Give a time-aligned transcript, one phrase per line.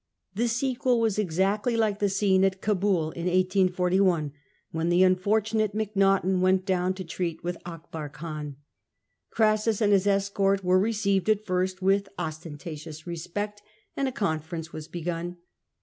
[0.33, 4.31] The sequel was exactly like the scene at Caubul in 1841,
[4.71, 8.55] when the unfortunate Macnaughten went down to treat with Akbar Khan.
[9.29, 13.61] Crassus and his escort were received at first with ostentatious respect,
[13.95, 15.37] and a con ference was begun.